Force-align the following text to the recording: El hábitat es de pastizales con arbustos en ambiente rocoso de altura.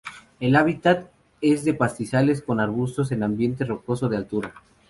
El 0.39 0.55
hábitat 0.55 1.11
es 1.41 1.63
de 1.63 1.75
pastizales 1.75 2.41
con 2.41 2.59
arbustos 2.59 3.11
en 3.11 3.21
ambiente 3.21 3.65
rocoso 3.65 4.09
de 4.09 4.17
altura. 4.17 4.51